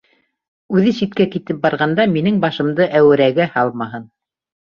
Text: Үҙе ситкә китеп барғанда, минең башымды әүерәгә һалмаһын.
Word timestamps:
Үҙе 0.77 0.93
ситкә 0.99 1.25
китеп 1.35 1.59
барғанда, 1.65 2.07
минең 2.15 2.41
башымды 2.47 2.87
әүерәгә 3.01 3.47
һалмаһын. 3.59 4.09